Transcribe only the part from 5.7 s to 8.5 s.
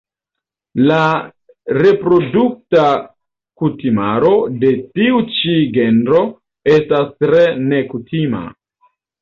genro estas tre nekutima.